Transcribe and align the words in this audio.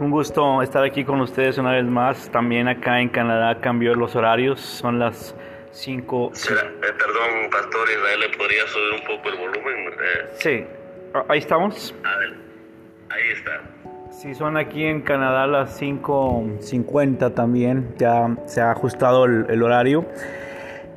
Un 0.00 0.10
gusto 0.10 0.62
estar 0.62 0.82
aquí 0.82 1.04
con 1.04 1.20
ustedes 1.20 1.58
una 1.58 1.72
vez 1.72 1.84
más. 1.84 2.30
También 2.30 2.68
acá 2.68 3.02
en 3.02 3.10
Canadá 3.10 3.60
cambió 3.60 3.94
los 3.94 4.16
horarios. 4.16 4.58
Son 4.58 4.98
las 4.98 5.34
5. 5.72 6.32
Eh, 6.34 6.54
perdón, 6.80 7.50
Pastor 7.52 7.86
Israel, 7.86 8.20
¿le 8.20 8.28
podría 8.34 8.66
subir 8.66 8.94
un 8.94 9.06
poco 9.06 9.28
el 9.28 9.36
volumen? 9.36 9.92
Eh, 9.92 10.28
sí, 10.38 10.64
ah, 11.12 11.26
ahí 11.28 11.40
estamos. 11.40 11.94
ahí 13.10 13.30
está. 13.30 13.60
Sí, 14.10 14.34
son 14.34 14.56
aquí 14.56 14.84
en 14.84 15.02
Canadá 15.02 15.46
las 15.46 15.78
5.50 15.78 17.34
también. 17.34 17.94
Ya 17.98 18.34
se 18.46 18.62
ha 18.62 18.70
ajustado 18.70 19.26
el, 19.26 19.62
horario. 19.62 20.06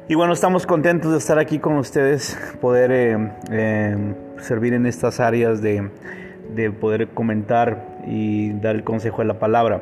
Y 0.08 0.16
bueno, 0.16 0.31
estamos 0.31 0.66
contentos 0.66 1.12
de 1.12 1.17
estar 1.17 1.40
aquí 1.40 1.59
con 1.59 1.76
ustedes, 1.76 2.40
poder 2.62 2.91
eh, 3.52 4.16
servir 4.38 4.73
en 4.73 4.85
estas 4.85 5.20
áreas 5.20 5.62
de 5.62 5.90
de 6.55 6.72
poder 6.72 7.08
comentar 7.09 7.92
y 8.07 8.53
dar 8.53 8.75
el 8.75 8.84
consejo 8.84 9.21
de 9.21 9.27
la 9.27 9.39
palabra. 9.39 9.81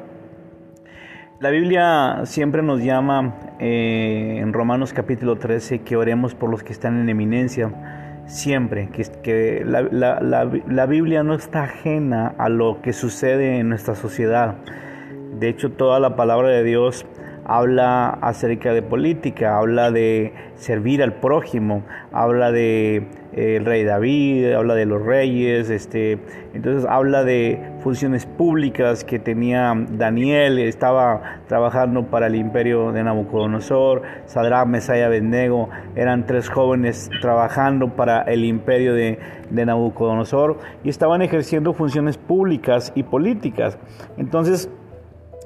La 1.42 1.50
Biblia 1.50 2.22
siempre 2.26 2.62
nos 2.62 2.84
llama 2.84 3.34
eh, 3.60 4.38
en 4.40 4.54
Romanos 4.54 4.94
capítulo 4.94 5.38
13 5.38 5.80
que 5.80 5.96
oremos 5.96 6.36
por 6.36 6.52
los 6.52 6.62
que 6.62 6.72
están 6.72 7.02
en 7.02 7.10
eminencia, 7.10 8.22
siempre, 8.28 8.90
que, 8.90 9.04
que 9.24 9.64
la, 9.66 9.82
la, 9.82 10.20
la, 10.22 10.86
Biblia 10.86 11.24
no 11.24 11.34
está 11.34 11.64
ajena 11.64 12.36
a 12.38 12.48
lo 12.48 12.84
que 12.84 12.94
sucede 12.94 13.58
en 13.58 13.70
nuestra 13.70 13.96
sociedad. 13.96 14.58
De 15.40 15.50
hecho, 15.50 15.72
toda 15.72 16.00
la 16.00 16.16
palabra 16.16 16.50
de 16.50 16.64
Dios 16.64 17.08
habla 17.52 18.12
acerca 18.22 18.74
de 18.74 18.82
política, 18.82 19.58
habla 19.58 19.92
de 19.92 20.34
servir 20.56 21.04
al 21.04 21.16
prójimo, 21.16 21.84
habla 22.14 22.50
de 22.50 23.08
eh, 23.34 23.58
el 23.58 23.66
rey 23.66 23.84
David, 23.84 24.54
habla 24.54 24.74
de 24.74 24.86
los 24.86 25.02
reyes, 25.06 25.70
este, 25.70 26.18
entonces 26.54 26.90
habla 26.90 27.26
de 27.26 27.62
funciones 27.84 28.26
públicas 28.26 29.04
que 29.04 29.20
tenía 29.20 29.76
Daniel, 29.90 30.60
estaba 30.60 31.42
trabajando 31.50 32.06
para 32.06 32.28
el 32.28 32.36
imperio 32.36 32.94
de 32.94 33.04
Nabucodonosor, 33.04 34.04
Sadrach, 34.28 34.66
Mesaya, 34.66 35.08
Abednego, 35.08 35.68
eran 35.98 36.26
tres 36.26 36.48
jóvenes 36.48 37.10
trabajando 37.20 37.90
para 37.98 38.22
el 38.22 38.46
imperio 38.46 38.94
de, 38.94 39.20
de 39.50 39.66
Nabucodonosor 39.66 40.58
y 40.86 40.90
estaban 40.90 41.22
ejerciendo 41.22 41.74
funciones 41.74 42.18
públicas 42.18 42.94
y 42.96 43.04
políticas. 43.04 43.78
Entonces, 44.18 44.70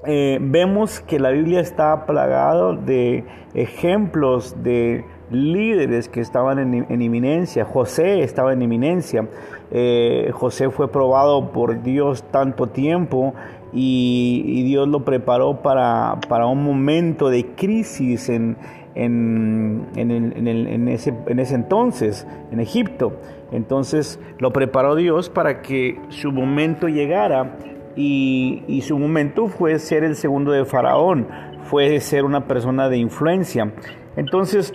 eh, 0.07 0.37
vemos 0.41 0.99
que 0.99 1.19
la 1.19 1.31
Biblia 1.31 1.59
está 1.59 2.05
plagada 2.05 2.73
de 2.73 3.23
ejemplos 3.53 4.63
de 4.63 5.05
líderes 5.31 6.09
que 6.09 6.21
estaban 6.21 6.59
en, 6.59 6.85
en 6.89 7.01
inminencia. 7.01 7.65
José 7.65 8.21
estaba 8.21 8.53
en 8.53 8.61
inminencia. 8.61 9.27
Eh, 9.71 10.29
José 10.33 10.69
fue 10.69 10.91
probado 10.91 11.51
por 11.51 11.81
Dios 11.81 12.23
tanto 12.31 12.67
tiempo 12.67 13.33
y, 13.73 14.63
Dios 14.63 14.87
lo 14.87 15.03
preparó 15.03 15.61
para, 15.61 16.19
para, 16.29 16.47
un 16.47 16.63
momento 16.63 17.29
de 17.29 17.45
crisis 17.55 18.29
en, 18.29 18.57
en, 18.93 19.85
en, 19.95 20.87
ese, 20.87 21.13
en 21.27 21.39
ese 21.39 21.55
entonces, 21.55 22.25
en 22.51 22.59
Egipto. 22.59 23.13
Entonces 23.51 24.19
lo 24.39 24.51
preparó 24.53 24.95
Dios 24.95 25.29
para 25.29 25.61
que 25.61 25.99
su 26.09 26.31
momento 26.31 26.87
llegara 26.87 27.57
y, 27.95 28.81
su 28.81 28.97
momento 28.97 29.47
fue 29.47 29.79
ser 29.79 30.03
el 30.03 30.15
segundo 30.15 30.51
de 30.51 30.65
Faraón, 30.65 31.27
fue 31.63 31.99
ser 31.99 32.25
una 32.25 32.47
persona 32.47 32.89
de 32.89 32.97
influencia. 32.97 33.71
Entonces, 34.15 34.71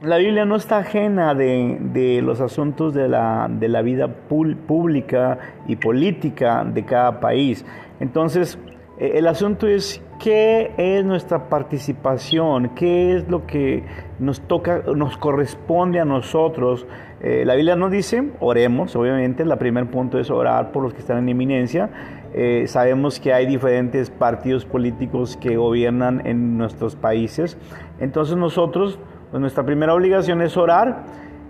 la 0.00 0.16
Biblia 0.18 0.44
no 0.44 0.56
está 0.56 0.78
ajena 0.78 1.34
de, 1.34 2.20
los 2.22 2.40
asuntos 2.40 2.94
de 2.94 3.08
la, 3.08 3.48
de 3.50 3.68
la 3.68 3.82
vida 3.82 4.08
pública 4.08 5.38
y 5.66 5.76
política 5.76 6.64
de 6.64 6.84
cada 6.84 7.20
país. 7.20 7.64
Entonces, 8.00 8.58
e, 8.98 9.18
el 9.18 9.26
asunto 9.26 9.66
es 9.66 10.02
qué 10.18 10.72
es 10.76 11.04
nuestra 11.04 11.48
participación, 11.48 12.70
qué 12.74 13.16
es 13.16 13.28
lo 13.28 13.46
que 13.46 13.84
nos 14.18 14.40
toca, 14.40 14.82
nos 14.94 15.16
corresponde 15.16 16.00
a 16.00 16.04
nosotros. 16.04 16.86
Eh, 17.20 17.44
la 17.44 17.54
Biblia 17.54 17.76
nos 17.76 17.90
dice, 17.90 18.30
oremos, 18.40 18.94
obviamente, 18.96 19.42
el 19.42 19.56
primer 19.58 19.86
punto 19.90 20.18
es 20.18 20.30
orar 20.30 20.72
por 20.72 20.82
los 20.82 20.92
que 20.92 21.00
están 21.00 21.18
en 21.18 21.28
eminencia. 21.28 21.90
Eh, 22.34 22.64
sabemos 22.66 23.20
que 23.20 23.32
hay 23.32 23.46
diferentes 23.46 24.10
partidos 24.10 24.64
políticos 24.64 25.36
que 25.40 25.56
gobiernan 25.56 26.26
en 26.26 26.58
nuestros 26.58 26.96
países. 26.96 27.56
Entonces 28.00 28.36
nosotros, 28.36 28.98
pues 29.30 29.40
nuestra 29.40 29.64
primera 29.64 29.94
obligación 29.94 30.42
es 30.42 30.56
orar 30.56 31.04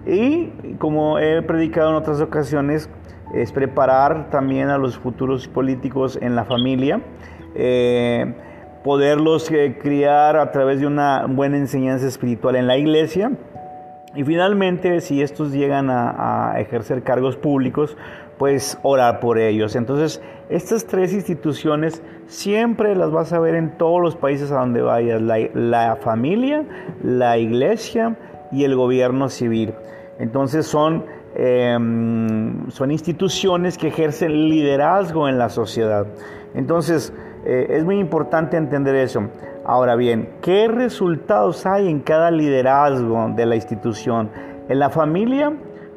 y 0.07 0.51
como 0.79 1.19
he 1.19 1.43
predicado 1.43 1.91
en 1.91 1.97
otras 1.97 2.21
ocasiones, 2.21 2.89
es 3.35 3.53
preparar 3.53 4.31
también 4.31 4.71
a 4.71 4.79
los 4.79 4.97
futuros 4.97 5.49
políticos 5.49 6.19
en 6.23 6.35
la 6.37 6.45
familia. 6.45 7.01
Eh, 7.55 8.35
poderlos 8.85 9.51
eh, 9.51 9.79
criar 9.83 10.37
a 10.37 10.51
través 10.53 10.81
de 10.81 10.87
una 10.87 11.27
buena 11.27 11.59
enseñanza 11.59 12.07
espiritual 12.07 12.57
en 12.57 12.67
la 12.67 12.79
iglesia. 12.79 13.33
Y 14.15 14.25
finalmente, 14.25 15.01
si 15.01 15.21
estos 15.21 15.53
llegan 15.53 15.91
a, 15.91 16.53
a 16.53 16.61
ejercer 16.61 17.03
cargos 17.03 17.37
públicos, 17.37 17.97
pues 18.39 18.79
orar 18.83 19.21
por 19.21 19.39
ellos. 19.39 19.77
Entonces, 19.77 20.23
estas 20.49 20.87
tres 20.87 21.13
instituciones 21.13 22.03
siempre 22.27 22.95
las 22.95 23.11
vas 23.11 23.33
a 23.33 23.39
ver 23.39 23.55
en 23.55 23.77
todos 23.77 24.01
los 24.01 24.17
países 24.17 24.51
a 24.51 24.61
donde 24.61 24.81
vayas, 24.81 25.21
la, 25.21 25.97
familia, 25.97 26.65
la 27.03 27.37
iglesia 27.39 28.17
y 28.53 28.65
el 28.65 28.77
gobierno 28.77 29.29
civil. 29.29 29.75
Entonces 30.19 30.67
son, 30.67 31.05
em, 31.35 32.71
son 32.71 32.91
instituciones 32.91 33.77
que 33.77 33.89
ejercen 33.89 34.49
liderazgo 34.49 35.29
en 35.29 35.39
la 35.39 35.49
sociedad. 35.49 36.07
Entonces, 36.55 37.13
eh, 37.45 37.67
es 37.71 37.85
muy 37.85 37.99
importante 37.99 38.57
entender 38.57 38.95
eso. 38.95 39.29
Ahora 39.65 39.97
bien, 39.97 40.31
¿qué 40.41 40.67
resultados 40.67 41.67
hay 41.67 41.89
en 41.89 42.01
cada 42.01 42.31
liderazgo 42.31 43.31
de 43.37 43.45
la 43.45 43.55
institución? 43.55 44.31
En 44.69 44.79
la 44.79 44.89
familia, 44.91 45.53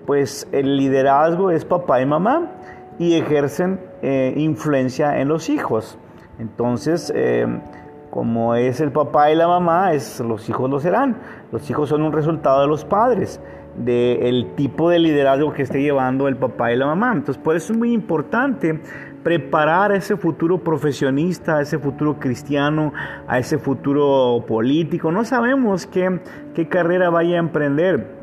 pues 0.05 0.47
el 0.51 0.77
liderazgo 0.77 1.51
es 1.51 1.65
papá 1.65 2.01
y 2.01 2.05
mamá 2.05 2.51
y 2.99 3.15
ejercen 3.15 3.79
eh, 4.01 4.33
influencia 4.37 5.19
en 5.19 5.27
los 5.27 5.49
hijos. 5.49 5.97
Entonces, 6.39 7.11
eh, 7.15 7.47
como 8.09 8.55
es 8.55 8.81
el 8.81 8.91
papá 8.91 9.31
y 9.31 9.35
la 9.35 9.47
mamá, 9.47 9.93
es, 9.93 10.19
los 10.19 10.47
hijos 10.49 10.69
lo 10.69 10.79
serán. 10.79 11.17
Los 11.51 11.69
hijos 11.69 11.89
son 11.89 12.03
un 12.03 12.11
resultado 12.11 12.61
de 12.61 12.67
los 12.67 12.83
padres, 12.83 13.39
del 13.75 14.53
tipo 14.55 14.89
de 14.89 14.99
liderazgo 14.99 15.53
que 15.53 15.61
esté 15.61 15.81
llevando 15.81 16.27
el 16.27 16.35
papá 16.35 16.71
y 16.71 16.77
la 16.77 16.87
mamá. 16.87 17.13
Entonces, 17.13 17.41
por 17.41 17.55
eso 17.55 17.73
es 17.73 17.79
muy 17.79 17.93
importante 17.93 18.81
preparar 19.23 19.91
a 19.91 19.95
ese 19.95 20.17
futuro 20.17 20.57
profesionista, 20.57 21.57
a 21.57 21.61
ese 21.61 21.79
futuro 21.79 22.19
cristiano, 22.19 22.91
a 23.27 23.39
ese 23.39 23.57
futuro 23.57 24.43
político. 24.47 25.11
No 25.11 25.23
sabemos 25.23 25.85
qué, 25.85 26.19
qué 26.53 26.67
carrera 26.67 27.09
vaya 27.09 27.37
a 27.37 27.39
emprender 27.39 28.20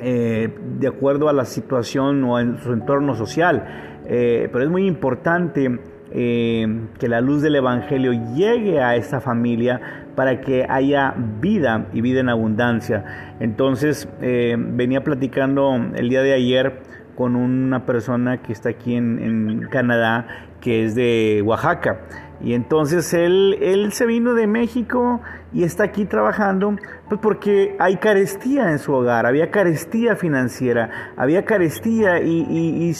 eh, 0.00 0.48
de 0.78 0.88
acuerdo 0.88 1.28
a 1.28 1.32
la 1.32 1.44
situación 1.44 2.24
o 2.24 2.38
en 2.40 2.58
su 2.58 2.72
entorno 2.72 3.14
social. 3.14 4.00
Eh, 4.06 4.48
pero 4.52 4.64
es 4.64 4.70
muy 4.70 4.86
importante 4.86 5.78
eh, 6.10 6.66
que 6.98 7.08
la 7.08 7.20
luz 7.20 7.42
del 7.42 7.56
Evangelio 7.56 8.12
llegue 8.34 8.80
a 8.82 8.96
esa 8.96 9.20
familia 9.20 9.80
para 10.14 10.40
que 10.40 10.66
haya 10.68 11.14
vida 11.40 11.86
y 11.92 12.00
vida 12.00 12.20
en 12.20 12.28
abundancia. 12.28 13.34
Entonces, 13.40 14.08
venía 14.20 15.02
platicando 15.02 15.74
el 15.94 16.08
día 16.08 16.22
de 16.22 16.34
ayer 16.34 16.82
con 17.16 17.36
una 17.36 17.86
persona 17.86 18.42
que 18.42 18.52
está 18.52 18.70
aquí 18.70 18.96
en, 18.96 19.68
Canadá, 19.70 20.26
que 20.60 20.84
es 20.84 20.94
de 20.94 21.42
Oaxaca. 21.44 22.00
Y 22.42 22.54
entonces 22.54 23.14
él, 23.14 23.56
él 23.60 23.92
se 23.92 24.06
vino 24.06 24.34
de 24.34 24.46
México 24.46 25.20
y 25.54 25.62
está 25.62 25.84
aquí 25.84 26.04
trabajando, 26.04 26.76
pues 27.08 27.20
porque 27.20 27.76
hay 27.78 27.96
carestía 27.96 28.70
en 28.72 28.80
su 28.80 28.92
hogar, 28.92 29.24
había 29.24 29.50
carestía 29.50 30.16
financiera, 30.16 31.12
había 31.16 31.44
carestía 31.44 32.20
y, 32.20 32.92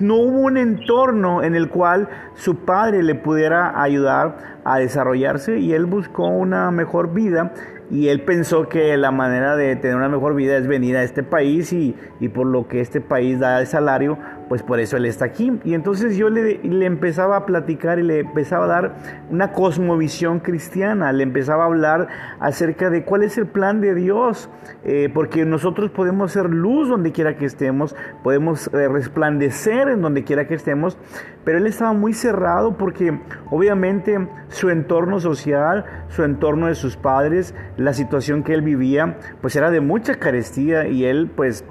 no 0.00 0.16
hubo 0.16 0.40
un 0.40 0.56
entorno 0.56 1.42
en 1.42 1.54
el 1.54 1.68
cual 1.68 2.08
su 2.34 2.56
padre 2.64 3.02
le 3.02 3.14
pudiera 3.14 3.80
ayudar 3.80 4.58
a 4.64 4.78
desarrollarse 4.78 5.58
y 5.58 5.74
él 5.74 5.84
buscó 5.84 6.28
una 6.28 6.70
mejor 6.70 7.12
vida 7.12 7.52
y 7.90 8.08
él 8.08 8.20
pensó 8.22 8.68
que 8.68 8.96
la 8.96 9.10
manera 9.10 9.56
de 9.56 9.76
tener 9.76 9.96
una 9.96 10.08
mejor 10.08 10.34
vida 10.34 10.56
es 10.56 10.66
venir 10.66 10.96
a 10.96 11.02
este 11.02 11.22
país 11.22 11.72
y, 11.72 11.94
y 12.20 12.28
por 12.28 12.46
lo 12.46 12.68
que 12.68 12.80
este 12.80 13.00
país 13.00 13.38
da 13.38 13.58
de 13.58 13.66
salario, 13.66 14.18
pues 14.48 14.62
por 14.62 14.80
eso 14.80 14.96
él 14.96 15.06
está 15.06 15.26
aquí. 15.26 15.60
Y 15.64 15.74
entonces 15.74 16.16
yo 16.16 16.30
le, 16.30 16.58
le, 16.62 16.86
empezaba 16.86 17.36
a 17.36 17.46
platicar 17.46 17.98
y 17.98 18.02
le 18.02 18.20
empezaba 18.20 18.64
a 18.64 18.68
dar 18.68 18.96
una 19.30 19.52
cosmovisión 19.52 20.40
cristiana, 20.40 21.12
le 21.12 21.22
empezaba 21.22 21.64
a 21.64 21.66
hablar 21.66 22.08
acerca 22.40 22.90
de 22.90 23.04
cuál 23.04 23.22
es 23.22 23.38
el 23.38 23.46
plan 23.46 23.80
de 23.80 23.94
Dios, 23.94 24.50
eh, 24.84 25.10
porque 25.12 25.44
nosotros 25.44 25.90
podemos 25.90 26.32
ser 26.32 26.50
luz 26.50 26.88
donde 26.88 27.12
quiera 27.12 27.36
que 27.36 27.44
estemos, 27.44 27.94
podemos 28.22 28.68
eh, 28.68 28.88
resplandecer 28.88 29.88
en 29.88 30.00
donde 30.00 30.24
quiera 30.24 30.46
que 30.46 30.54
estemos, 30.54 30.98
pero 31.44 31.58
él 31.58 31.66
estaba 31.66 31.92
muy 31.92 32.14
cerrado 32.14 32.76
porque 32.76 33.20
obviamente 33.50 34.28
su 34.48 34.70
entorno 34.70 35.20
social, 35.20 35.84
su 36.08 36.24
entorno 36.24 36.66
de 36.66 36.74
sus 36.74 36.96
padres, 36.96 37.54
la 37.76 37.92
situación 37.92 38.42
que 38.42 38.54
él 38.54 38.62
vivía, 38.62 39.18
pues 39.40 39.56
era 39.56 39.70
de 39.70 39.80
mucha 39.80 40.14
carestía 40.16 40.88
y 40.88 41.04
él 41.04 41.30
pues 41.34 41.64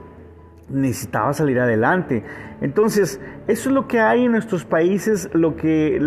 necesitaba 0.69 1.33
salir 1.33 1.59
adelante. 1.59 2.23
Entonces, 2.59 3.21
eso 3.47 3.69
es 3.69 3.75
lo 3.75 3.87
que 3.87 4.01
hay 4.01 4.25
en 4.25 4.31
nuestros 4.31 4.65
países, 4.65 5.29
lo 5.33 5.55
que 5.55 5.99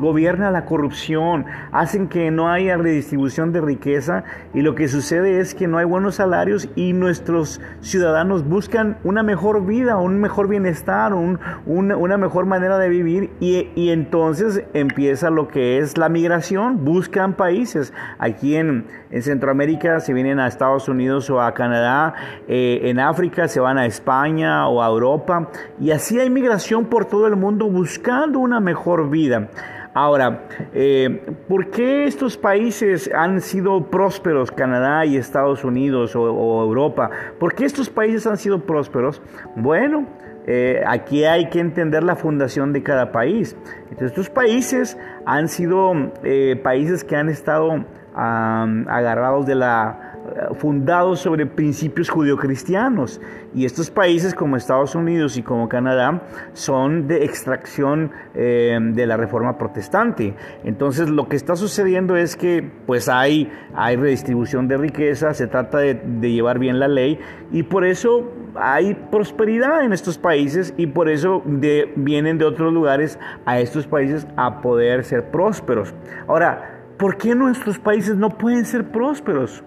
gobierna 0.00 0.50
la 0.50 0.64
corrupción, 0.64 1.46
hacen 1.70 2.08
que 2.08 2.30
no 2.30 2.50
haya 2.50 2.76
redistribución 2.76 3.52
de 3.52 3.60
riqueza 3.60 4.24
y 4.52 4.62
lo 4.62 4.74
que 4.74 4.88
sucede 4.88 5.38
es 5.40 5.54
que 5.54 5.68
no 5.68 5.78
hay 5.78 5.84
buenos 5.84 6.16
salarios 6.16 6.68
y 6.74 6.92
nuestros 6.92 7.60
ciudadanos 7.80 8.46
buscan 8.46 8.98
una 9.04 9.22
mejor 9.22 9.64
vida, 9.64 9.96
un 9.96 10.20
mejor 10.20 10.48
bienestar, 10.48 11.14
una 11.14 12.18
mejor 12.18 12.46
manera 12.46 12.78
de 12.78 12.88
vivir 12.88 13.30
y, 13.40 13.90
entonces 13.90 14.64
empieza 14.74 15.30
lo 15.30 15.48
que 15.48 15.78
es 15.78 15.96
la 15.96 16.08
migración, 16.08 16.84
buscan 16.84 17.34
países. 17.34 17.92
Aquí 18.18 18.56
en, 18.56 18.86
Centroamérica 19.20 20.00
se 20.00 20.14
vienen 20.14 20.40
a 20.40 20.46
Estados 20.46 20.88
Unidos 20.88 21.28
o 21.28 21.40
a 21.42 21.52
Canadá, 21.52 22.14
eh, 22.48 22.80
en 22.84 22.98
África 22.98 23.46
se 23.46 23.60
van 23.60 23.76
a 23.76 23.84
España 23.84 24.01
o 24.06 24.82
a 24.82 24.88
Europa 24.88 25.48
y 25.80 25.90
así 25.90 26.18
hay 26.18 26.30
migración 26.30 26.86
por 26.86 27.04
todo 27.04 27.26
el 27.26 27.36
mundo 27.36 27.68
buscando 27.68 28.38
una 28.38 28.60
mejor 28.60 29.08
vida. 29.10 29.48
Ahora, 29.94 30.44
eh, 30.72 31.20
¿por 31.48 31.70
qué 31.70 32.06
estos 32.06 32.38
países 32.38 33.10
han 33.14 33.42
sido 33.42 33.90
prósperos, 33.90 34.50
Canadá 34.50 35.04
y 35.04 35.18
Estados 35.18 35.64
Unidos 35.64 36.16
o, 36.16 36.62
Europa? 36.62 37.10
¿Por 37.38 37.54
qué 37.54 37.66
estos 37.66 37.90
países 37.90 38.26
han 38.26 38.38
sido 38.38 38.60
prósperos? 38.60 39.20
Bueno, 39.54 40.06
eh, 40.46 40.82
aquí 40.86 41.24
hay 41.24 41.50
que 41.50 41.60
entender 41.60 42.04
la 42.04 42.16
fundación 42.16 42.72
de 42.72 42.82
cada 42.82 43.12
país. 43.12 43.54
Entonces, 43.90 44.12
estos 44.12 44.30
países 44.30 44.96
han 45.26 45.48
sido 45.48 45.92
eh, 46.24 46.58
países 46.62 47.04
que 47.04 47.16
han 47.16 47.28
estado 47.28 47.84
agarrados 48.14 49.46
de 49.46 49.54
la 49.54 50.11
fundados 50.58 51.20
sobre 51.20 51.46
principios 51.46 52.08
judio-cristianos. 52.08 53.20
Y 53.54 53.64
estos 53.64 53.90
países 53.90 54.34
como 54.34 54.56
Estados 54.56 54.94
Unidos 54.94 55.36
y 55.36 55.42
como 55.42 55.68
Canadá 55.68 56.22
son 56.52 57.06
de 57.08 57.24
extracción 57.24 58.12
eh, 58.34 58.78
de 58.80 59.06
la 59.06 59.16
reforma 59.16 59.58
protestante. 59.58 60.34
Entonces 60.64 61.08
lo 61.08 61.28
que 61.28 61.36
está 61.36 61.56
sucediendo 61.56 62.16
es 62.16 62.36
que 62.36 62.68
pues 62.86 63.08
hay, 63.08 63.50
hay 63.74 63.96
redistribución 63.96 64.68
de 64.68 64.76
riqueza, 64.76 65.34
se 65.34 65.46
trata 65.46 65.78
de, 65.78 65.94
llevar 66.22 66.58
bien 66.58 66.78
la 66.78 66.88
ley 66.88 67.18
y 67.50 67.62
por 67.64 67.84
eso 67.84 68.30
hay 68.54 68.94
prosperidad 68.94 69.84
en 69.84 69.92
estos 69.92 70.18
países 70.18 70.72
y 70.76 70.86
por 70.86 71.08
eso 71.08 71.42
vienen 71.44 72.38
de 72.38 72.44
otros 72.44 72.72
lugares 72.72 73.18
a 73.44 73.60
estos 73.60 73.86
países 73.86 74.26
a 74.36 74.60
poder 74.60 75.04
ser 75.04 75.30
prósperos. 75.30 75.94
Ahora, 76.26 76.71
¿por 77.02 77.16
qué 77.16 77.34
nuestros 77.34 77.80
países 77.80 78.14
no 78.14 78.38
pueden 78.38 78.64
ser 78.64 78.84
prósperos? 78.84 79.64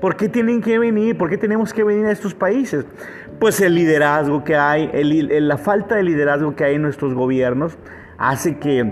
¿Por 0.00 0.16
qué 0.16 0.26
tienen 0.26 0.62
que 0.62 0.78
venir? 0.78 1.18
¿Por 1.18 1.28
qué 1.28 1.36
tenemos 1.36 1.74
que 1.74 1.84
venir 1.84 2.06
a 2.06 2.12
estos 2.12 2.32
países? 2.32 2.86
Pues 3.38 3.60
el 3.60 3.74
liderazgo 3.74 4.42
que 4.42 4.56
hay, 4.56 4.90
la 5.38 5.58
falta 5.58 5.96
de 5.96 6.02
liderazgo 6.02 6.56
que 6.56 6.64
hay 6.64 6.76
en 6.76 6.82
nuestros 6.82 7.12
gobiernos 7.12 7.76
hace 8.16 8.56
que 8.56 8.90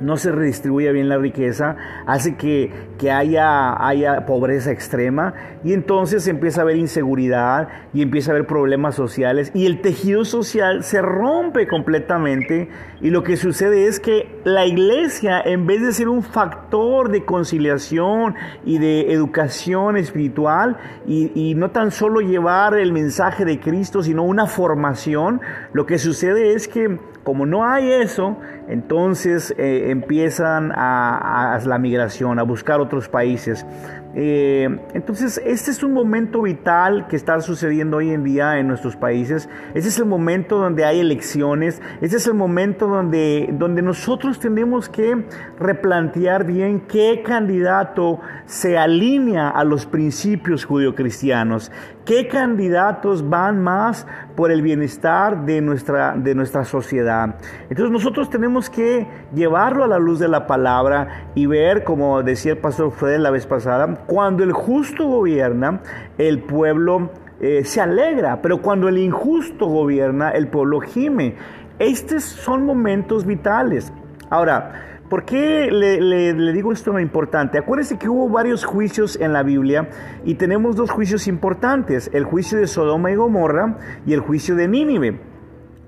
no 0.00 0.16
se 0.16 0.32
redistribuya 0.32 0.92
bien 0.92 1.08
la 1.08 1.18
riqueza, 1.18 1.76
hace 2.06 2.36
que, 2.36 2.72
que 2.98 3.10
haya, 3.10 3.86
haya, 3.86 4.26
pobreza 4.26 4.70
extrema 4.70 5.34
y 5.64 5.72
entonces 5.72 6.28
empieza 6.28 6.60
a 6.60 6.62
haber 6.62 6.76
inseguridad 6.76 7.68
y 7.92 8.02
empieza 8.02 8.30
a 8.30 8.34
haber 8.34 8.46
problemas 8.46 8.94
sociales 8.94 9.50
y 9.54 9.66
el 9.66 9.80
tejido 9.80 10.24
social 10.24 10.84
se 10.84 11.02
rompe 11.02 11.66
completamente 11.66 12.68
y 13.00 13.10
lo 13.10 13.22
que 13.22 13.36
sucede 13.36 13.86
es 13.86 14.00
que 14.00 14.40
la 14.44 14.66
iglesia 14.66 15.40
en 15.40 15.66
vez 15.66 15.82
de 15.82 15.92
ser 15.92 16.08
un 16.08 16.22
factor 16.22 17.10
de 17.10 17.24
conciliación 17.24 18.34
y 18.64 18.78
de 18.78 19.12
educación 19.12 19.96
espiritual 19.96 20.76
y, 21.06 21.32
y 21.34 21.54
no 21.54 21.70
tan 21.70 21.90
solo 21.90 22.20
llevar 22.20 22.74
el 22.74 22.92
mensaje 22.92 23.44
de 23.44 23.60
Cristo 23.60 24.02
sino 24.02 24.22
una 24.22 24.46
formación, 24.46 25.40
lo 25.72 25.86
que 25.86 25.98
sucede 25.98 26.54
es 26.54 26.68
que 26.68 26.98
como 27.28 27.44
no 27.44 27.62
hay 27.62 27.92
eso, 27.92 28.38
entonces 28.68 29.54
eh, 29.58 29.90
empiezan 29.90 30.72
a, 30.74 31.60
la 31.62 31.76
migración, 31.76 32.38
a 32.38 32.42
buscar 32.42 32.80
otros 32.80 33.06
países. 33.10 33.66
Eh, 34.14 34.68
entonces, 34.94 35.40
este 35.44 35.70
es 35.70 35.82
un 35.82 35.92
momento 35.92 36.42
vital 36.42 37.06
que 37.08 37.16
está 37.16 37.40
sucediendo 37.40 37.98
hoy 37.98 38.10
en 38.10 38.24
día 38.24 38.58
en 38.58 38.66
nuestros 38.66 38.96
países. 38.96 39.48
Este 39.74 39.88
es 39.88 39.98
el 39.98 40.06
momento 40.06 40.58
donde 40.58 40.84
hay 40.84 41.00
elecciones. 41.00 41.82
Este 42.00 42.16
es 42.16 42.26
el 42.26 42.34
momento 42.34 42.86
donde, 42.86 43.50
donde 43.52 43.82
nosotros 43.82 44.38
tenemos 44.38 44.88
que 44.88 45.26
replantear 45.58 46.44
bien 46.44 46.80
qué 46.80 47.22
candidato 47.24 48.20
se 48.46 48.78
alinea 48.78 49.50
a 49.50 49.64
los 49.64 49.86
principios 49.86 50.64
judio-cristianos. 50.64 51.70
¿Qué 52.08 52.26
candidatos 52.26 53.28
van 53.28 53.62
más 53.62 54.06
por 54.34 54.50
el 54.50 54.62
bienestar 54.62 55.44
de 55.44 55.60
nuestra, 55.60 56.16
de 56.16 56.34
nuestra 56.34 56.64
sociedad? 56.64 57.36
Entonces 57.68 57.90
nosotros 57.92 58.30
tenemos 58.30 58.70
que 58.70 59.06
llevarlo 59.34 59.84
a 59.84 59.86
la 59.86 59.98
luz 59.98 60.18
de 60.18 60.28
la 60.28 60.46
palabra 60.46 61.30
y 61.34 61.44
ver, 61.44 61.84
como 61.84 62.22
decía 62.22 62.52
el 62.52 62.58
pastor 62.58 62.92
Fred 62.92 63.18
la 63.18 63.30
vez 63.30 63.46
pasada, 63.46 63.97
cuando 64.06 64.44
el 64.44 64.52
justo 64.52 65.06
gobierna, 65.06 65.80
el 66.16 66.40
pueblo 66.40 67.10
eh, 67.40 67.64
se 67.64 67.80
alegra, 67.80 68.42
pero 68.42 68.60
cuando 68.60 68.88
el 68.88 68.98
injusto 68.98 69.66
gobierna, 69.66 70.30
el 70.30 70.48
pueblo 70.48 70.80
gime. 70.80 71.36
Estos 71.78 72.24
son 72.24 72.64
momentos 72.64 73.24
vitales. 73.24 73.92
Ahora, 74.30 74.88
¿Por 75.08 75.24
qué 75.24 75.70
le, 75.72 76.52
digo 76.52 76.70
esto 76.70 76.98
importante? 77.00 77.56
Acuérdese 77.56 77.98
que 77.98 78.10
hubo 78.10 78.28
varios 78.28 78.66
juicios 78.66 79.18
en 79.18 79.32
la 79.32 79.42
Biblia 79.42 79.88
y 80.22 80.34
tenemos 80.34 80.76
dos 80.76 80.90
juicios 80.90 81.26
importantes, 81.28 82.10
el 82.12 82.24
juicio 82.24 82.58
de 82.58 82.66
Sodoma 82.66 83.10
y 83.10 83.14
Gomorra 83.14 83.78
y 84.04 84.12
el 84.12 84.20
juicio 84.20 84.54
de 84.54 84.68
Nínive. 84.68 85.18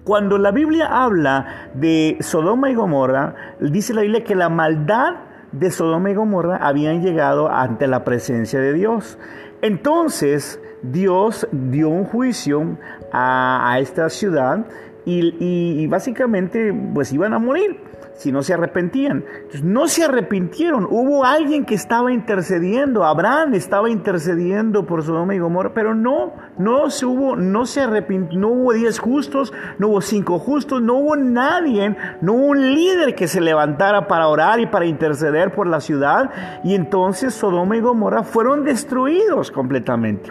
Cuando 0.05 0.39
la 0.39 0.53
Biblia 0.53 0.87
habla 0.87 1.69
de 1.75 2.17
Sodoma 2.21 2.71
y 2.71 2.75
Gomorra, 2.75 3.35
dice 3.61 3.93
la 3.93 4.01
Biblia 4.01 4.25
que 4.25 4.35
la 4.35 4.49
maldad 4.49 5.17
de 5.53 5.71
Sodoma 5.71 6.11
y 6.11 6.15
Gomorra 6.15 6.57
habían 6.57 7.03
llegado 7.03 7.51
ante 7.51 7.87
la 7.87 8.05
presencia 8.05 8.61
de 8.61 8.73
Dios. 8.73 9.19
Entonces 9.63 10.61
Dios 10.83 11.47
dio 11.53 11.89
un 11.89 12.05
juicio 12.05 12.79
a, 13.13 13.77
esta 13.81 14.09
ciudad 14.09 14.67
y, 15.05 15.35
y 15.39 15.87
básicamente 15.87 16.73
pues 16.95 17.13
iban 17.13 17.35
a 17.35 17.39
morir 17.39 17.90
si 18.21 18.31
no 18.33 18.43
se 18.43 18.53
arrepentían. 18.53 19.25
Entonces, 19.35 19.65
no 19.65 19.89
se 19.89 20.05
arrepintieron. 20.05 20.87
Hubo 20.91 21.25
alguien 21.25 21.65
que 21.65 21.75
estaba 21.75 22.13
intercediendo. 22.13 23.03
Abraham 23.03 23.55
estaba 23.55 23.89
intercediendo 23.89 24.85
por 24.85 25.03
Sodoma 25.03 25.35
y 25.35 25.39
Gomorra, 25.39 25.73
pero 25.73 25.95
no, 25.95 26.35
no 26.59 26.91
se 26.91 27.07
hubo, 27.07 27.35
no 27.35 27.65
se 27.65 27.81
arrepintió, 27.81 28.39
no 28.39 28.49
hubo 28.49 28.75
diez 28.75 28.99
justos, 28.99 29.55
no 29.79 29.89
hubo 29.89 30.03
cinco 30.03 30.39
justos, 30.39 30.83
no 30.83 30.97
hubo 30.97 31.17
nadie, 31.17 31.97
no 32.21 32.35
hubo 32.35 32.47
un 32.49 32.75
líder 32.75 33.15
que 33.15 33.27
se 33.27 33.41
levantara 33.41 34.07
para 34.07 34.29
orar 34.29 34.61
y 34.61 34.67
para 34.67 34.85
interceder 34.85 35.55
por 35.55 35.67
la 35.67 35.81
ciudad. 35.81 36.31
Y 36.63 36.75
entonces 36.75 37.33
Sodoma 37.33 37.79
y 37.79 37.81
Gomorra 37.81 38.23
fueron 38.23 38.65
destruidos 38.65 39.51
completamente 39.51 40.31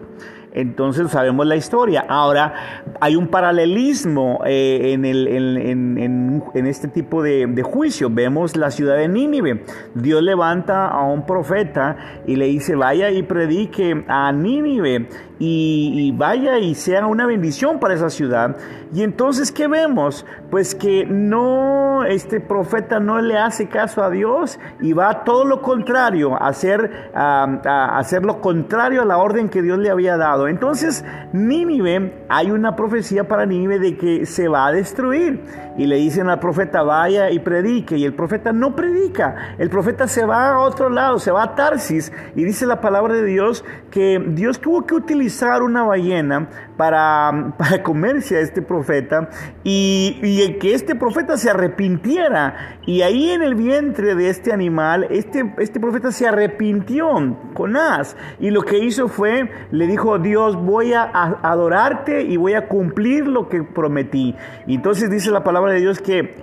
entonces 0.59 1.09
sabemos 1.11 1.45
la 1.47 1.55
historia. 1.55 2.05
Ahora, 2.07 2.53
hay 2.99 3.15
un 3.15 3.27
paralelismo 3.27 4.41
eh, 4.45 4.93
en, 4.93 6.67
este 6.67 6.87
tipo 6.87 7.23
de, 7.23 7.63
juicio. 7.63 8.09
Vemos 8.09 8.55
la 8.55 8.71
ciudad 8.71 8.97
de 8.97 9.07
Nínive. 9.07 9.63
Dios 9.95 10.21
levanta 10.21 10.87
a 10.87 11.03
un 11.03 11.25
profeta 11.25 11.97
y 12.25 12.35
le 12.35 12.45
dice, 12.45 12.75
vaya 12.75 13.09
y 13.11 13.23
predique 13.23 14.03
a 14.07 14.31
Nínive 14.31 15.07
y, 15.39 16.12
vaya 16.12 16.60
y 16.60 16.75
sea 16.75 17.08
una 17.08 17.25
bendición 17.25 17.79
para 17.79 17.93
esa 17.93 18.10
ciudad. 18.10 18.58
Y 18.93 19.03
entonces, 19.03 19.51
¿qué 19.51 19.67
vemos? 19.67 20.25
Pues 20.51 20.75
que 20.75 21.05
no, 21.05 22.03
este 22.03 22.41
profeta 22.41 23.00
no 23.00 23.22
le 23.22 23.38
hace 23.38 23.69
caso 23.69 24.03
a 24.03 24.10
Dios 24.10 24.60
y 24.81 24.93
va 24.93 25.24
todo 25.24 25.46
lo 25.46 25.62
contrario, 25.62 26.36
a 26.36 26.48
hacer, 26.48 27.10
a 27.13 27.98
hacer 27.98 28.25
lo 28.25 28.41
contrario 28.41 29.01
a 29.01 29.05
la 29.05 29.17
orden 29.17 29.48
que 29.48 29.62
Dios 29.62 29.77
le 29.77 29.89
había 29.89 30.17
dado. 30.17 30.48
Entonces, 30.48 31.05
Nínive, 31.31 32.25
hay 32.27 32.51
una 32.51 32.75
profecía 32.75 33.27
para 33.27 33.46
Nínive 33.46 33.79
de 33.79 33.98
que 33.98 34.25
se 34.25 34.48
va 34.48 34.67
a 34.67 34.72
destruir. 34.72 35.69
Y 35.77 35.86
le 35.86 35.96
dicen 35.96 36.27
al 36.27 36.39
profeta, 36.39 36.81
vaya 36.81 37.31
y 37.31 37.39
predique. 37.39 37.98
Y 37.98 38.03
el 38.03 38.13
profeta 38.13 38.51
no 38.51 38.75
predica. 38.75 39.55
El 39.58 39.69
profeta 39.69 40.10
se 40.10 40.25
va 40.25 40.50
a 40.50 40.60
otro 40.60 40.89
lado, 40.89 41.19
se 41.19 41.31
va 41.31 41.43
a 41.43 41.55
Tarsis. 41.55 42.12
Y 42.36 42.43
dice 42.43 42.65
la 42.65 42.81
palabra 42.81 43.13
de 43.13 43.24
Dios 43.24 43.63
que 43.89 44.22
Dios 44.34 44.60
tuvo 44.60 44.86
que 44.86 44.96
utilizar 44.96 45.28
una 45.62 45.83
ballena 45.83 46.50
para, 46.77 47.53
para 47.57 47.83
comerse 47.83 48.38
a 48.38 48.39
este 48.39 48.62
profeta 48.62 49.29
y, 49.63 50.57
que 50.59 50.74
este 50.74 50.95
profeta 50.95 51.38
se 51.38 51.50
arrepintiera. 51.50 52.79
Y 52.86 53.01
ahí 53.01 53.31
en 53.31 53.41
el 53.41 53.55
vientre 53.55 54.15
de 54.15 54.29
este 54.29 54.51
animal, 54.51 55.07
este, 55.09 55.53
este 55.59 55.79
profeta 55.79 56.12
se 56.12 56.27
arrepintió, 56.27 57.38
con 57.53 57.75
as 57.75 58.15
Y 58.39 58.50
lo 58.50 58.62
que 58.62 58.79
hizo 58.79 59.07
fue, 59.07 59.50
le 59.71 59.88
dijo, 59.88 60.19
Dios, 60.19 60.55
voy 60.55 60.93
a 60.93 61.03
adorarte 61.03 62.21
y 62.24 62.38
voy 62.38 62.53
a 62.53 62.67
cumplir 62.67 63.27
lo 63.27 63.50
que 63.50 63.63
prometí. 63.63 64.36
Entonces 64.67 65.09
dice 65.09 65.31
la 65.31 65.43
palabra 65.43 65.74
de 65.74 65.79
Dios 65.79 66.00
que 66.00 66.36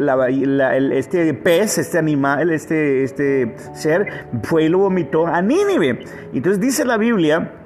este 0.92 1.34
pez, 1.34 1.78
este 1.78 1.98
animal, 1.98 2.50
este, 2.50 3.02
este 3.02 3.54
ser, 3.74 4.26
fue 4.42 4.64
y 4.64 4.68
lo 4.68 4.78
vomitó 4.78 5.26
a 5.26 5.42
Nínive. 5.42 6.04
Entonces 6.32 6.60
dice 6.60 6.84
la 6.84 6.96
Biblia 6.96 7.65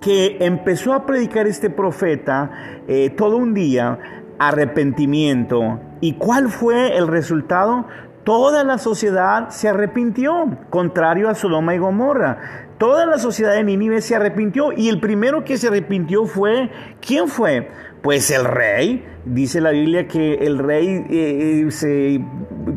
que 0.00 0.38
empezó 0.40 0.92
a 0.92 1.06
predicar 1.06 1.46
este 1.46 1.70
profeta 1.70 2.82
eh, 2.86 3.10
todo 3.10 3.36
un 3.36 3.54
día 3.54 3.98
arrepentimiento. 4.38 5.80
¿Y 6.00 6.14
cuál 6.14 6.48
fue 6.48 6.96
el 6.96 7.08
resultado? 7.08 7.86
Toda 8.24 8.62
la 8.62 8.78
sociedad 8.78 9.48
se 9.48 9.68
arrepintió, 9.68 10.58
contrario 10.70 11.28
a 11.28 11.34
Sodoma 11.34 11.74
y 11.74 11.78
Gomorra. 11.78 12.68
Toda 12.78 13.06
la 13.06 13.18
sociedad 13.18 13.54
de 13.54 13.64
Nínive 13.64 14.00
se 14.00 14.14
arrepintió 14.14 14.72
y 14.72 14.88
el 14.88 15.00
primero 15.00 15.44
que 15.44 15.56
se 15.56 15.68
arrepintió 15.68 16.26
fue, 16.26 16.70
¿quién 17.00 17.26
fue? 17.26 17.70
Pues 18.08 18.30
el 18.30 18.46
rey, 18.46 19.04
dice 19.26 19.60
la 19.60 19.70
Biblia 19.70 20.08
que 20.08 20.36
el 20.36 20.58
rey 20.58 21.04
eh, 21.10 21.66
eh, 21.66 21.70
se 21.70 22.18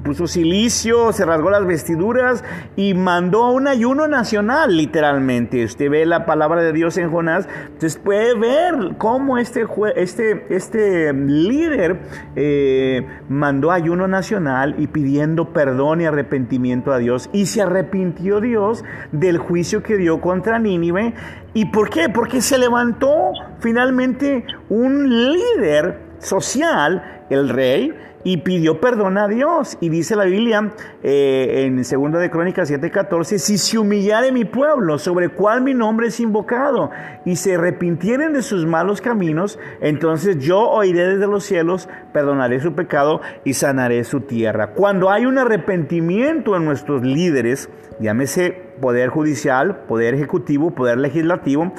puso 0.03 0.27
silicio, 0.27 1.13
se 1.13 1.23
rasgó 1.23 1.49
las 1.49 1.65
vestiduras 1.65 2.43
y 2.75 2.95
mandó 2.95 3.49
un 3.51 3.69
ayuno 3.69 4.09
nacional, 4.09 4.75
literalmente. 4.75 5.63
Usted 5.63 5.89
ve 5.89 6.05
la 6.05 6.25
palabra 6.25 6.61
de 6.61 6.73
Dios 6.73 6.97
en 6.97 7.09
Jonás, 7.09 7.47
entonces 7.67 7.97
puede 7.97 8.37
ver 8.37 8.97
cómo 8.97 9.37
este, 9.37 9.65
este, 9.95 10.53
este 10.53 11.13
líder 11.13 12.01
eh, 12.35 13.07
mandó 13.29 13.71
ayuno 13.71 14.09
nacional 14.09 14.75
y 14.79 14.87
pidiendo 14.87 15.53
perdón 15.53 16.01
y 16.01 16.07
arrepentimiento 16.07 16.91
a 16.91 16.97
Dios. 16.97 17.29
Y 17.31 17.45
se 17.45 17.61
arrepintió 17.61 18.41
Dios 18.41 18.83
del 19.13 19.37
juicio 19.37 19.81
que 19.81 19.95
dio 19.95 20.19
contra 20.19 20.59
Nínive. 20.59 21.13
¿Y 21.53 21.65
por 21.65 21.89
qué? 21.89 22.07
Porque 22.07 22.41
se 22.41 22.57
levantó 22.57 23.31
finalmente 23.59 24.45
un 24.69 25.33
líder 25.33 25.99
social, 26.19 27.25
el 27.29 27.49
rey, 27.49 27.93
y 28.23 28.37
pidió 28.37 28.79
perdón 28.79 29.17
a 29.17 29.27
Dios. 29.27 29.77
Y 29.81 29.89
dice 29.89 30.15
la 30.15 30.25
Biblia 30.25 30.71
eh, 31.03 31.65
en 31.65 31.77
2 31.77 32.21
de 32.21 32.29
Crónicas 32.29 32.71
7:14, 32.71 33.37
si 33.37 33.57
se 33.57 33.77
humillare 33.77 34.31
mi 34.31 34.45
pueblo, 34.45 34.97
sobre 34.97 35.29
cual 35.29 35.61
mi 35.61 35.73
nombre 35.73 36.07
es 36.07 36.19
invocado, 36.19 36.89
y 37.25 37.35
se 37.35 37.55
arrepintieren 37.55 38.33
de 38.33 38.41
sus 38.41 38.65
malos 38.65 39.01
caminos, 39.01 39.59
entonces 39.81 40.37
yo 40.39 40.69
oiré 40.69 41.07
desde 41.07 41.27
los 41.27 41.43
cielos, 41.43 41.89
perdonaré 42.13 42.59
su 42.59 42.73
pecado 42.73 43.21
y 43.43 43.53
sanaré 43.53 44.03
su 44.03 44.21
tierra. 44.21 44.73
Cuando 44.73 45.09
hay 45.09 45.25
un 45.25 45.37
arrepentimiento 45.37 46.55
en 46.55 46.65
nuestros 46.65 47.03
líderes, 47.03 47.69
llámese 47.99 48.70
poder 48.81 49.09
judicial, 49.09 49.83
poder 49.87 50.15
ejecutivo, 50.15 50.71
poder 50.71 50.97
legislativo, 50.97 51.71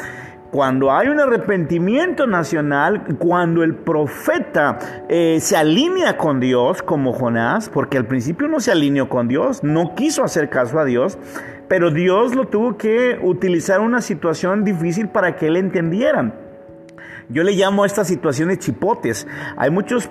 cuando 0.53 0.93
hay 0.93 1.09
un 1.09 1.19
arrepentimiento 1.19 2.27
nacional, 2.27 3.17
cuando 3.19 3.63
el 3.63 3.75
profeta 3.75 4.79
eh, 5.09 5.39
se 5.41 5.57
alinea 5.57 6.19
con 6.19 6.41
Dios, 6.41 6.83
como 6.83 7.15
Jonás, 7.15 7.71
porque 7.71 7.97
al 7.97 8.05
principio 8.05 8.49
no 8.49 8.61
se 8.61 8.71
alineó 8.71 9.09
con 9.09 9.29
Dios, 9.29 9.65
no 9.65 9.95
quiso 9.95 10.23
hacer 10.23 10.51
caso 10.51 10.79
a 10.79 10.85
Dios, 10.85 11.17
pero 11.69 11.91
Dios 11.91 12.35
lo 12.35 12.49
tuvo 12.49 12.77
que 12.77 13.19
utilizar 13.23 13.81
una 13.81 14.03
situación 14.03 14.63
difícil 14.63 15.09
para 15.09 15.37
que 15.37 15.47
él 15.47 15.57
entendiera. 15.57 16.35
Yo 17.31 17.45
le 17.45 17.53
llamo 17.53 17.85
a 17.85 17.87
estas 17.87 18.09
situaciones 18.09 18.59
chipotes. 18.59 19.27
Hay 19.57 19.71
muchos 19.71 20.11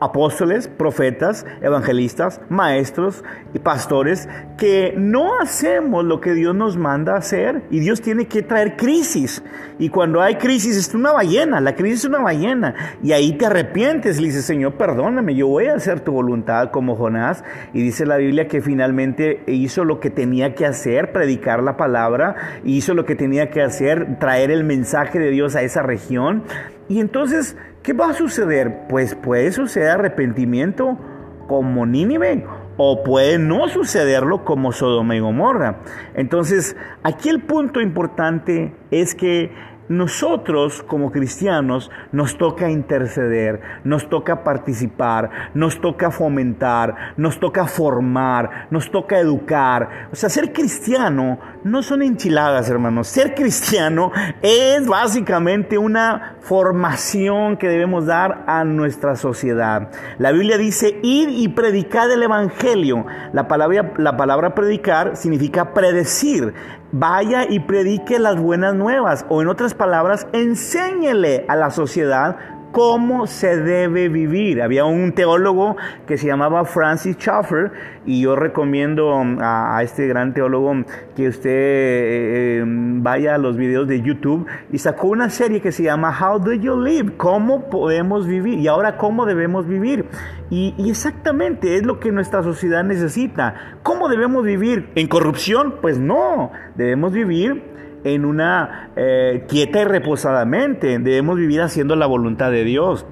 apóstoles, 0.00 0.68
profetas, 0.68 1.46
evangelistas, 1.60 2.40
maestros 2.48 3.22
y 3.54 3.58
pastores 3.58 4.28
que 4.58 4.94
no 4.96 5.38
hacemos 5.40 6.04
lo 6.04 6.20
que 6.20 6.32
Dios 6.32 6.54
nos 6.54 6.76
manda 6.76 7.16
hacer 7.16 7.62
y 7.70 7.80
Dios 7.80 8.00
tiene 8.00 8.26
que 8.26 8.42
traer 8.42 8.76
crisis. 8.76 9.42
Y 9.78 9.90
cuando 9.90 10.20
hay 10.20 10.36
crisis 10.36 10.76
es 10.76 10.94
una 10.94 11.12
ballena, 11.12 11.60
la 11.60 11.74
crisis 11.74 12.00
es 12.00 12.04
una 12.06 12.20
ballena 12.20 12.74
y 13.02 13.12
ahí 13.12 13.32
te 13.32 13.46
arrepientes, 13.46 14.20
le 14.20 14.28
dices, 14.28 14.44
Señor, 14.44 14.74
perdóname, 14.74 15.34
yo 15.34 15.46
voy 15.46 15.66
a 15.66 15.74
hacer 15.74 16.00
tu 16.00 16.12
voluntad 16.12 16.70
como 16.70 16.96
Jonás. 16.96 17.44
Y 17.72 17.82
dice 17.82 18.06
la 18.06 18.16
Biblia 18.16 18.48
que 18.48 18.60
finalmente 18.60 19.42
hizo 19.46 19.84
lo 19.84 20.00
que 20.00 20.10
tenía 20.10 20.54
que 20.54 20.66
hacer, 20.66 21.12
predicar 21.12 21.62
la 21.62 21.76
palabra, 21.76 22.60
hizo 22.64 22.94
lo 22.94 23.04
que 23.04 23.16
tenía 23.16 23.50
que 23.50 23.62
hacer, 23.62 24.18
traer 24.18 24.50
el 24.50 24.64
mensaje 24.64 25.18
de 25.18 25.30
Dios 25.30 25.56
a 25.56 25.62
esa 25.62 25.82
región. 25.82 26.44
Y 26.90 26.98
entonces, 26.98 27.56
¿qué 27.84 27.92
va 27.92 28.10
a 28.10 28.14
suceder? 28.14 28.88
Pues 28.88 29.14
puede 29.14 29.52
suceder 29.52 29.90
arrepentimiento 29.90 30.98
como 31.46 31.86
Nínive 31.86 32.44
o 32.76 33.04
puede 33.04 33.38
no 33.38 33.68
sucederlo 33.68 34.44
como 34.44 34.72
Sodoma 34.72 35.14
y 35.14 35.20
Gomorra. 35.20 35.82
Entonces, 36.14 36.76
aquí 37.04 37.28
el 37.28 37.42
punto 37.42 37.80
importante 37.80 38.74
es 38.90 39.14
que 39.14 39.52
nosotros 39.90 40.84
como 40.84 41.10
cristianos 41.10 41.90
nos 42.12 42.38
toca 42.38 42.70
interceder, 42.70 43.60
nos 43.82 44.08
toca 44.08 44.44
participar, 44.44 45.50
nos 45.52 45.80
toca 45.80 46.12
fomentar, 46.12 47.14
nos 47.16 47.40
toca 47.40 47.66
formar, 47.66 48.68
nos 48.70 48.88
toca 48.92 49.18
educar. 49.18 50.08
O 50.12 50.16
sea, 50.16 50.30
ser 50.30 50.52
cristiano 50.52 51.40
no 51.64 51.82
son 51.82 52.02
enchiladas, 52.02 52.70
hermanos. 52.70 53.08
Ser 53.08 53.34
cristiano 53.34 54.12
es 54.42 54.86
básicamente 54.86 55.76
una 55.76 56.36
formación 56.40 57.56
que 57.56 57.68
debemos 57.68 58.06
dar 58.06 58.44
a 58.46 58.62
nuestra 58.62 59.16
sociedad. 59.16 59.90
La 60.18 60.30
Biblia 60.30 60.56
dice, 60.56 61.00
ir 61.02 61.30
y 61.30 61.48
predicar 61.48 62.08
el 62.12 62.22
Evangelio. 62.22 63.06
La 63.32 63.48
palabra, 63.48 63.92
la 63.96 64.16
palabra 64.16 64.54
predicar 64.54 65.16
significa 65.16 65.74
predecir 65.74 66.54
vaya 66.92 67.46
y 67.48 67.60
predique 67.60 68.18
las 68.18 68.40
buenas 68.40 68.74
nuevas 68.74 69.24
o 69.28 69.42
en 69.42 69.48
otras 69.48 69.74
palabras, 69.74 70.26
enséñele 70.32 71.44
a 71.48 71.56
la 71.56 71.70
sociedad 71.70 72.36
cómo 72.72 73.26
se 73.26 73.56
debe 73.56 74.08
vivir. 74.08 74.62
Había 74.62 74.84
un 74.84 75.12
teólogo 75.12 75.76
que 76.06 76.16
se 76.16 76.26
llamaba 76.26 76.64
Francis 76.64 77.16
Schaeffer 77.16 77.72
y 78.06 78.22
yo 78.22 78.36
recomiendo 78.36 79.14
um, 79.14 79.38
a, 79.40 79.82
este 79.82 80.06
gran 80.06 80.34
teólogo 80.34 80.84
que 81.16 81.28
usted 81.28 81.50
eh, 81.50 82.58
eh, 82.60 82.64
vaya 82.66 83.34
a 83.34 83.38
los 83.38 83.56
videos 83.56 83.88
de 83.88 84.00
YouTube 84.02 84.46
y 84.72 84.78
sacó 84.78 85.08
una 85.08 85.30
serie 85.30 85.60
que 85.60 85.72
se 85.72 85.82
llama 85.82 86.16
How 86.18 86.38
Do 86.38 86.52
You 86.52 86.80
Live? 86.80 87.16
¿Cómo 87.16 87.68
podemos 87.70 88.26
vivir? 88.26 88.58
Y 88.58 88.68
ahora, 88.68 88.96
¿cómo 88.96 89.26
debemos 89.26 89.66
vivir? 89.66 90.06
Y, 90.50 90.74
exactamente 90.88 91.76
es 91.76 91.84
lo 91.84 92.00
que 92.00 92.10
nuestra 92.10 92.42
sociedad 92.42 92.82
necesita. 92.82 93.54
¿Cómo 93.82 94.08
debemos 94.08 94.44
vivir? 94.44 94.90
¿En 94.94 95.06
corrupción? 95.06 95.76
Pues 95.80 95.98
no, 95.98 96.50
debemos 96.76 97.12
vivir 97.12 97.79
en 98.04 98.24
una 98.24 98.90
eh, 98.96 99.46
quieta 99.48 99.80
y 99.80 99.84
reposadamente. 99.84 100.98
Debemos 100.98 101.36
vivir 101.36 101.62
haciendo 101.62 101.96
la 101.96 102.06
voluntad 102.06 102.50
de 102.50 102.64
Dios. 102.64 103.06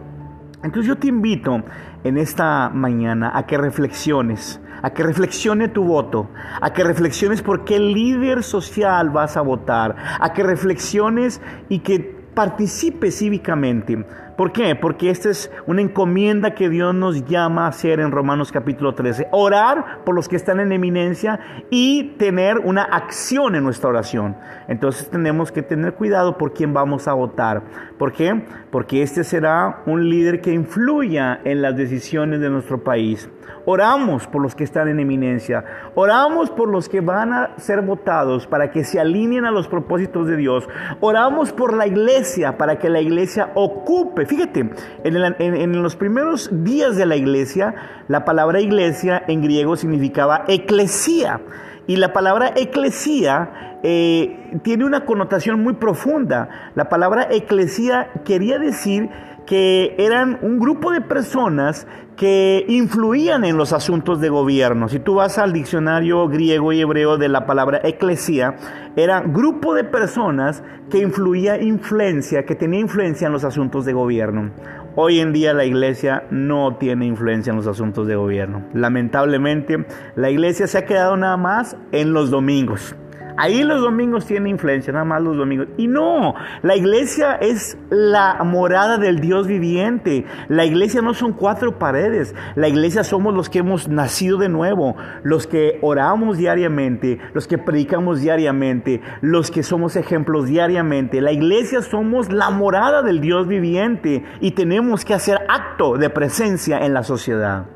Entonces 0.62 0.86
yo 0.86 0.96
te 0.96 1.08
invito 1.08 1.62
en 2.04 2.18
esta 2.18 2.68
mañana 2.70 3.30
a 3.34 3.46
que 3.46 3.56
reflexiones, 3.56 4.60
a 4.82 4.90
que 4.90 5.02
reflexione 5.02 5.68
tu 5.68 5.84
voto, 5.84 6.30
a 6.60 6.72
que 6.72 6.82
reflexiones 6.82 7.42
por 7.42 7.64
qué 7.64 7.78
líder 7.78 8.42
social 8.42 9.10
vas 9.10 9.36
a 9.36 9.40
votar, 9.40 9.94
a 10.20 10.32
que 10.32 10.42
reflexiones 10.42 11.40
y 11.68 11.80
que 11.80 12.18
participes 12.34 13.18
cívicamente. 13.18 14.04
¿Por 14.38 14.52
qué? 14.52 14.76
Porque 14.76 15.10
esta 15.10 15.30
es 15.30 15.50
una 15.66 15.82
encomienda 15.82 16.54
que 16.54 16.68
Dios 16.68 16.94
nos 16.94 17.24
llama 17.24 17.64
a 17.64 17.70
hacer 17.70 17.98
en 17.98 18.12
Romanos 18.12 18.52
capítulo 18.52 18.94
13. 18.94 19.26
Orar 19.32 20.04
por 20.04 20.14
los 20.14 20.28
que 20.28 20.36
están 20.36 20.60
en 20.60 20.70
eminencia 20.70 21.40
y 21.70 22.14
tener 22.18 22.58
una 22.58 22.84
acción 22.84 23.56
en 23.56 23.64
nuestra 23.64 23.88
oración. 23.88 24.36
Entonces 24.68 25.10
tenemos 25.10 25.50
que 25.50 25.62
tener 25.62 25.94
cuidado 25.94 26.38
por 26.38 26.52
quién 26.52 26.72
vamos 26.72 27.08
a 27.08 27.14
votar. 27.14 27.64
¿Por 27.98 28.12
qué? 28.12 28.46
Porque 28.70 29.02
este 29.02 29.24
será 29.24 29.82
un 29.86 30.08
líder 30.08 30.40
que 30.40 30.52
influya 30.52 31.40
en 31.42 31.60
las 31.60 31.76
decisiones 31.76 32.38
de 32.38 32.48
nuestro 32.48 32.84
país. 32.84 33.28
Oramos 33.64 34.26
por 34.26 34.40
los 34.40 34.54
que 34.54 34.64
están 34.64 34.88
en 34.88 35.00
eminencia. 35.00 35.64
Oramos 35.94 36.50
por 36.50 36.70
los 36.70 36.88
que 36.88 37.00
van 37.00 37.32
a 37.32 37.58
ser 37.58 37.82
votados 37.82 38.46
para 38.46 38.70
que 38.70 38.84
se 38.84 39.00
alineen 39.00 39.44
a 39.44 39.50
los 39.50 39.68
propósitos 39.68 40.26
de 40.26 40.36
Dios. 40.36 40.68
Oramos 41.00 41.52
por 41.52 41.74
la 41.74 41.86
iglesia 41.86 42.56
para 42.56 42.78
que 42.78 42.88
la 42.88 43.00
iglesia 43.00 43.50
ocupe. 43.54 44.27
Fíjate, 44.28 44.70
en, 45.04 45.82
los 45.82 45.96
primeros 45.96 46.50
días 46.52 46.96
de 46.96 47.06
la 47.06 47.16
iglesia, 47.16 47.74
la 48.08 48.26
palabra 48.26 48.60
iglesia 48.60 49.22
en 49.26 49.40
griego 49.40 49.74
significaba 49.74 50.44
eclesía. 50.48 51.40
Y 51.86 51.96
la 51.96 52.12
palabra 52.12 52.52
eclesía 52.54 53.78
eh, 53.82 54.60
tiene 54.62 54.84
una 54.84 55.06
connotación 55.06 55.62
muy 55.62 55.72
profunda. 55.72 56.70
La 56.74 56.90
palabra 56.90 57.28
eclesía 57.30 58.10
quería 58.26 58.58
decir 58.58 59.08
que 59.48 59.94
eran 59.96 60.38
un 60.42 60.58
grupo 60.58 60.92
de 60.92 61.00
personas 61.00 61.86
que 62.18 62.66
influían 62.68 63.46
en 63.46 63.56
los 63.56 63.72
asuntos 63.72 64.20
de 64.20 64.28
gobierno. 64.28 64.90
Si 64.90 64.98
tú 64.98 65.14
vas 65.14 65.38
al 65.38 65.54
diccionario 65.54 66.28
griego 66.28 66.74
y 66.74 66.82
hebreo 66.82 67.16
de 67.16 67.30
la 67.30 67.46
palabra 67.46 67.80
eclesía, 67.82 68.56
era 68.94 69.22
grupo 69.22 69.72
de 69.72 69.84
personas 69.84 70.62
que 70.90 70.98
influía 70.98 71.62
influencia, 71.62 72.44
que 72.44 72.56
tenía 72.56 72.80
influencia 72.80 73.28
en 73.28 73.32
los 73.32 73.44
asuntos 73.44 73.86
de 73.86 73.94
gobierno. 73.94 74.50
Hoy 74.96 75.18
en 75.18 75.32
día 75.32 75.54
la 75.54 75.64
iglesia 75.64 76.24
no 76.30 76.76
tiene 76.76 77.06
influencia 77.06 77.50
en 77.50 77.56
los 77.56 77.66
asuntos 77.66 78.06
de 78.06 78.16
gobierno. 78.16 78.66
Lamentablemente, 78.74 79.86
la 80.14 80.28
iglesia 80.28 80.66
se 80.66 80.76
ha 80.76 80.84
quedado 80.84 81.16
nada 81.16 81.38
más 81.38 81.74
en 81.92 82.12
los 82.12 82.30
domingos 82.30 82.94
Ahí 83.38 83.62
los 83.62 83.80
domingos 83.80 84.26
tienen 84.26 84.48
influencia, 84.48 84.92
nada 84.92 85.04
más 85.04 85.22
los 85.22 85.36
domingos. 85.36 85.68
Y 85.76 85.86
no, 85.86 86.34
la 86.62 86.74
iglesia 86.74 87.36
es 87.36 87.78
la 87.88 88.42
morada 88.44 88.98
del 88.98 89.20
Dios 89.20 89.46
viviente. 89.46 90.26
La 90.48 90.64
iglesia 90.64 91.02
no 91.02 91.14
son 91.14 91.34
cuatro 91.34 91.78
paredes. 91.78 92.34
La 92.56 92.66
iglesia 92.66 93.04
somos 93.04 93.32
los 93.32 93.48
que 93.48 93.60
hemos 93.60 93.86
nacido 93.86 94.38
de 94.38 94.48
nuevo, 94.48 94.96
los 95.22 95.46
que 95.46 95.78
oramos 95.82 96.36
diariamente, 96.36 97.20
los 97.32 97.46
que 97.46 97.58
predicamos 97.58 98.20
diariamente, 98.22 99.02
los 99.20 99.52
que 99.52 99.62
somos 99.62 99.94
ejemplos 99.94 100.46
diariamente. 100.46 101.20
La 101.20 101.30
iglesia 101.30 101.80
somos 101.82 102.32
la 102.32 102.50
morada 102.50 103.02
del 103.02 103.20
Dios 103.20 103.46
viviente 103.46 104.24
y 104.40 104.50
tenemos 104.50 105.04
que 105.04 105.14
hacer 105.14 105.38
acto 105.48 105.96
de 105.96 106.10
presencia 106.10 106.84
en 106.84 106.92
la 106.92 107.04
sociedad. 107.04 107.66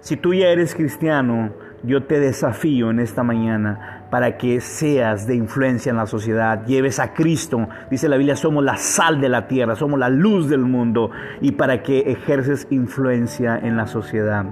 Si 0.00 0.16
tú 0.16 0.34
ya 0.34 0.48
eres 0.48 0.74
cristiano, 0.74 1.52
yo 1.84 2.04
te 2.04 2.18
desafío 2.18 2.90
en 2.90 2.98
esta 2.98 3.22
mañana 3.22 4.03
para 4.14 4.38
que 4.38 4.60
seas 4.60 5.26
de 5.26 5.34
influencia 5.34 5.90
en 5.90 5.96
la 5.96 6.06
sociedad, 6.06 6.64
lleves 6.66 7.00
a 7.00 7.14
Cristo. 7.14 7.68
Dice 7.90 8.08
la 8.08 8.16
Biblia, 8.16 8.36
somos 8.36 8.62
la 8.62 8.76
sal 8.76 9.20
de 9.20 9.28
la 9.28 9.48
tierra, 9.48 9.74
somos 9.74 9.98
la 9.98 10.08
luz 10.08 10.48
del 10.48 10.60
mundo 10.60 11.10
y 11.40 11.50
para 11.50 11.82
que 11.82 11.98
ejerces 11.98 12.68
influencia 12.70 13.58
en 13.58 13.76
la 13.76 13.88
sociedad. 13.88 14.46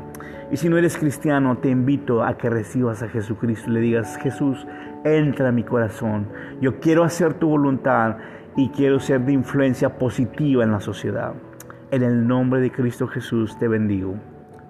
Y 0.50 0.56
si 0.56 0.68
no 0.68 0.78
eres 0.78 0.96
cristiano, 0.96 1.58
te 1.58 1.68
invito 1.68 2.24
a 2.24 2.36
que 2.36 2.50
recibas 2.50 3.04
a 3.04 3.08
Jesucristo 3.08 3.70
y 3.70 3.74
le 3.74 3.80
digas, 3.82 4.16
Jesús, 4.16 4.66
entra 5.04 5.50
a 5.50 5.52
mi 5.52 5.62
corazón. 5.62 6.26
Yo 6.60 6.80
quiero 6.80 7.04
hacer 7.04 7.34
tu 7.34 7.48
voluntad 7.48 8.16
y 8.56 8.70
quiero 8.70 8.98
ser 8.98 9.20
de 9.20 9.32
influencia 9.32 9.96
positiva 9.96 10.64
en 10.64 10.72
la 10.72 10.80
sociedad. 10.80 11.34
En 11.92 12.02
el 12.02 12.26
nombre 12.26 12.60
de 12.60 12.72
Cristo 12.72 13.06
Jesús 13.06 13.56
te 13.60 13.68
bendigo 13.68 14.16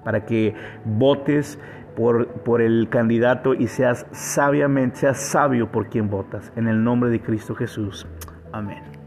para 0.04 0.24
que 0.24 0.54
votes 0.84 1.58
por, 1.96 2.28
por, 2.28 2.60
el 2.62 2.88
candidato 2.88 3.54
y 3.54 3.68
seas 3.68 4.06
sabiamente, 4.12 4.96
seas 4.96 5.20
sabio 5.20 5.70
por 5.70 5.88
quien 5.88 6.08
votas. 6.08 6.52
En 6.56 6.68
el 6.68 6.82
nombre 6.82 7.10
de 7.10 7.20
Cristo 7.20 7.54
Jesús. 7.54 8.06
Amén. 8.52 9.01